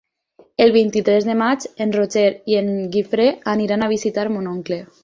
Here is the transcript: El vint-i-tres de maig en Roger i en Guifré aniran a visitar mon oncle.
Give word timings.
El 0.65 0.71
vint-i-tres 0.77 1.27
de 1.27 1.35
maig 1.43 1.67
en 1.87 1.93
Roger 1.99 2.27
i 2.55 2.59
en 2.65 2.75
Guifré 2.97 3.31
aniran 3.57 3.89
a 3.89 3.93
visitar 3.97 4.31
mon 4.39 4.55
oncle. 4.57 4.85